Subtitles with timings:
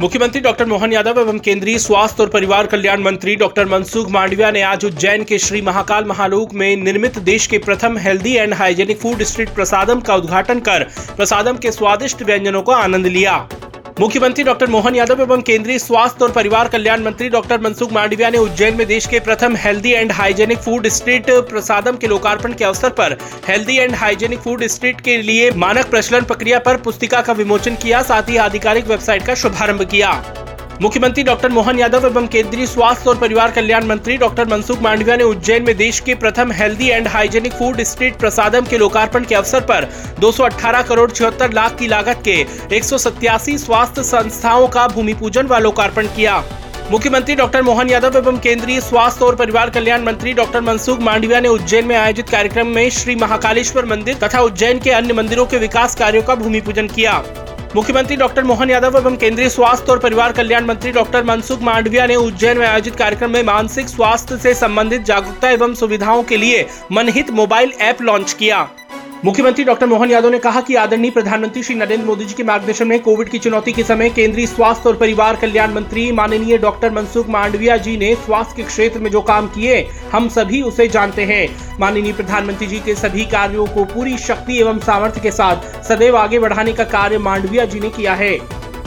[0.00, 4.60] मुख्यमंत्री डॉक्टर मोहन यादव एवं केंद्रीय स्वास्थ्य और परिवार कल्याण मंत्री डॉक्टर मनसुख मांडविया ने
[4.62, 9.22] आज उज्जैन के श्री महाकाल महालोक में निर्मित देश के प्रथम healthy and hygienic food
[9.22, 10.84] street Prasadam का उद्घाटन कर
[11.16, 13.36] प्रसादम के स्वादिष्ट व्यंजनों का आनंद लिया।
[14.00, 18.38] मुख्यमंत्री डॉक्टर मोहन यादव एवं केंद्रीय स्वास्थ्य और परिवार कल्याण मंत्री डॉक्टर मनसुख मांडविया ने
[18.38, 22.90] उज्जैन में देश के प्रथम healthy and hygienic food street Prasadam के लोकार्पण के अवसर
[23.00, 23.16] पर
[23.48, 28.02] healthy and hygienic food street के लिए मानक प्रचलन प्रक्रिया पर पुस्तिका का विमोचन किया,
[28.02, 30.12] साथ ही आधिकारिक वेबसाइट का शुभारंभ किया।
[30.82, 35.24] मुख्यमंत्री डॉक्टर मोहन यादव एवं केंद्रीय स्वास्थ्य और परिवार कल्याण मंत्री डॉक्टर मनसुख मांडविया ने
[35.24, 39.60] उज्जैन में देश के प्रथम healthy and hygienic food street Prasadam के लोकार्पण के अवसर
[39.70, 39.86] पर
[40.20, 42.36] 218 करोड़ छिहत्तर लाख की लागत के
[42.76, 46.42] एक स्वास्थ्य संस्थाओं का भूमि पूजन व लोकार्पण किया।
[46.90, 51.48] मुख्यमंत्री डॉक्टर मोहन यादव एवं केंद्रीय स्वास्थ्य और परिवार कल्याण मंत्री डॉक्टर मनसुख मांडविया ने
[51.48, 55.94] उज्जैन में आयोजित कार्यक्रम में श्री महाकालेश्वर मंदिर तथा उज्जैन के अन्य मंदिरों के विकास
[55.94, 57.22] कार्यों का भूमि पूजन किया।
[57.76, 62.14] मुख्यमंत्री डॉक्टर मोहन यादव एवं केंद्रीय स्वास्थ्य और परिवार कल्याण मंत्री डॉक्टर मनसुख मांडविया ने
[62.16, 67.30] उज्जैन में आयोजित कार्यक्रम में मानसिक स्वास्थ्य से संबंधित जागरूकता एवं सुविधाओं के लिए मनहित
[67.30, 68.68] मोबाइल ऐप लॉन्च किया।
[69.24, 72.88] मुख्यमंत्री डॉक्टर मोहन यादव ने कहा कि आदरणीय प्रधानमंत्री श्री नरेंद्र मोदी जी के मार्गदर्शन
[72.88, 77.28] में कोविड की चुनौती के समय केंद्रीय स्वास्थ्य और परिवार कल्याण मंत्री माननीय डॉक्टर मनसुख
[77.28, 79.80] मांडविया जी ने स्वास्थ्य के क्षेत्र में जो काम किए,
[80.12, 81.48] हम सभी उसे जानते हैं।
[81.80, 86.38] माननीय प्रधानमंत्री जी के सभी कार्यो को पूरी शक्ति एवं सामर्थ्य के साथ सदैव आगे
[86.38, 88.36] बढ़ाने का कार्य मांडविया जी ने किया है।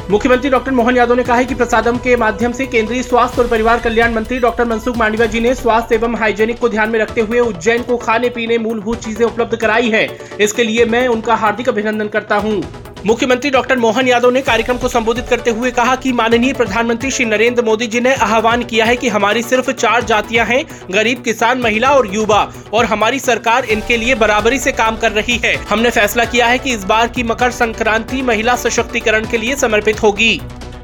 [0.09, 3.47] मुख्यमंत्री डॉक्टर मोहन यादव ने कहा है कि प्रसादम के माध्यम से केंद्रीय स्वास्थ्य और
[3.47, 7.21] परिवार कल्याण मंत्री डॉक्टर मनसुख मांडविया जी ने स्वास्थ्य एवं हाइजेनिक को ध्यान में रखते
[7.21, 10.07] हुए उज्जैन को खाने पीने मूलभूत चीज़ें उपलब्ध कराई है।
[10.41, 12.61] इसके लिए मैं उनका हार्दिक अभिनंदन करता हूँ।
[13.05, 17.25] मुख्यमंत्री डॉक्टर मोहन यादव ने कार्यक्रम को संबोधित करते हुए कहा कि माननीय प्रधानमंत्री श्री
[17.25, 21.61] नरेंद्र मोदी जी ने आह्वान किया है कि हमारी सिर्फ़ चार जातियाँ हैं, गरीब, किसान,
[21.61, 22.41] महिला और युवा,
[22.73, 26.59] और हमारी सरकार इनके लिए बराबरी से काम कर रही है। हमने फैसला किया है
[26.59, 30.39] कि इस बार की मकर संक्रांति महिला सशक्तिकरण के लिए समर्पित होगी।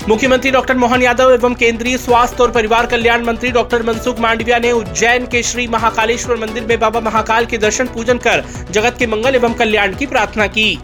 [0.10, 4.72] मुख्यमंत्री डॉक्टर मोहन यादव एवं केंद्रीय स्वास्थ्य और परिवार कल्याण मंत्री डॉक्टर मनसुख मांडविया ने
[4.72, 9.36] उज्जैन के श्री महाकालेश्वर मंदिर में बाबा महाकाल के दर्शन पूजन कर जगत के मंगल
[9.36, 10.78] एवं कल्याण की प्रार्थना की।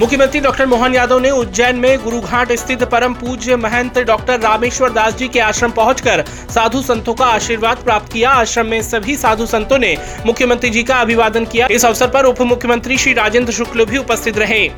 [0.00, 5.14] मुख्यमंत्री डॉक्टर मोहन यादव ने उज्जैन में गुरुघाट स्थित परम पूज्य महंत डॉक्टर रामेश्वर दास
[5.14, 9.78] जी के आश्रम पहुंचकर साधु संतों का आशीर्वाद प्राप्त किया। आश्रम में सभी साधु संतों
[9.78, 13.98] ने मुख्यमंत्री जी का अभिवादन किया। इस अवसर पर उप मुख्यमंत्री श्री राजेंद्र शुक्ल भी
[13.98, 14.68] उपस्थित रहे।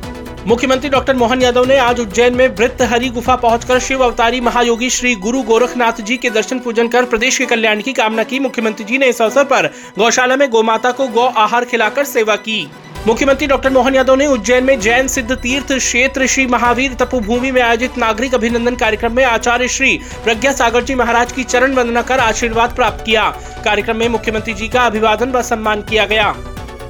[0.47, 4.89] मुख्यमंत्री डॉक्टर मोहन यादव ने आज उज्जैन में वृत्त हरि गुफा पहुंचकर शिव अवतारी महायोगी
[4.89, 8.85] श्री गुरु गोरखनाथ जी के दर्शन पूजन कर प्रदेश के कल्याण की कामना की। मुख्यमंत्री
[8.85, 12.65] जी ने इस अवसर पर गौशाला में गौमाता को गौ आहार खिलाकर सेवा की।
[13.07, 17.61] मुख्यमंत्री डॉक्टर मोहन यादव ने उज्जैन में जैन सिद्ध तीर्थ क्षेत्र श्री महावीर तपोभूमि में
[17.61, 22.19] आयोजित नागरिक अभिनंदन कार्यक्रम में आचार्य श्री प्रज्ञा सागर जी महाराज की चरण वंदना कर
[22.19, 23.23] आशीर्वाद प्राप्त किया।
[23.65, 26.33] कार्यक्रम में मुख्यमंत्री जी का अभिवादन व सम्मान किया गया।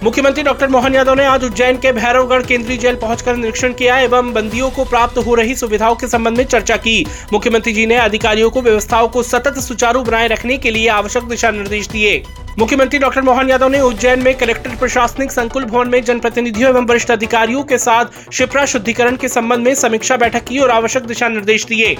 [0.03, 4.33] मुख्यमंत्री डॉक्टर मोहन यादव ने आज उज्जैन के भैरवगढ़ केंद्रीय जेल पहुंचकर निरीक्षण किया एवं
[4.33, 8.49] बंदियों को प्राप्त हो रही सुविधाओं के संबंध में चर्चा की। मुख्यमंत्री जी ने अधिकारियों
[8.49, 12.23] को व्यवस्थाओं को सतत सुचारू बनाए रखने के लिए आवश्यक दिशा निर्देश दिए।
[12.59, 17.11] मुख्यमंत्री डॉक्टर मोहन यादव ने उज्जैन में कलेक्टर प्रशासनिक संकुल भवन में जनप्रतिनिधियों एवं वरिष्ठ
[17.11, 21.65] अधिकारियों के साथ शिप्रा शुद्धिकरण के संबंध में समीक्षा बैठक की और आवश्यक दिशा निर्देश
[21.65, 21.95] दिए।